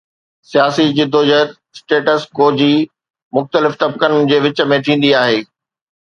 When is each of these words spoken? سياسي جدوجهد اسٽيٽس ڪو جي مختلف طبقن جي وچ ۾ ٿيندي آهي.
سياسي 0.51 0.85
جدوجهد 0.99 1.49
اسٽيٽس 1.75 2.21
ڪو 2.37 2.47
جي 2.61 2.69
مختلف 3.39 3.77
طبقن 3.83 4.17
جي 4.31 4.39
وچ 4.47 4.63
۾ 4.73 4.81
ٿيندي 4.89 5.13
آهي. 5.21 5.37